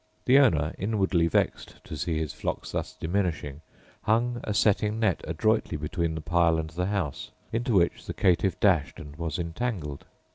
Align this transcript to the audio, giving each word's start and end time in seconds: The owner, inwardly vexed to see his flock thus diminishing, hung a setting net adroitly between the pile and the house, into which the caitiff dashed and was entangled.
The 0.25 0.39
owner, 0.39 0.73
inwardly 0.79 1.27
vexed 1.27 1.75
to 1.83 1.95
see 1.95 2.17
his 2.17 2.33
flock 2.33 2.65
thus 2.65 2.95
diminishing, 2.99 3.61
hung 4.01 4.39
a 4.43 4.51
setting 4.51 4.99
net 4.99 5.21
adroitly 5.25 5.77
between 5.77 6.15
the 6.15 6.21
pile 6.21 6.57
and 6.57 6.71
the 6.71 6.87
house, 6.87 7.29
into 7.53 7.75
which 7.75 8.07
the 8.07 8.13
caitiff 8.15 8.59
dashed 8.59 8.99
and 8.99 9.15
was 9.17 9.37
entangled. 9.37 10.05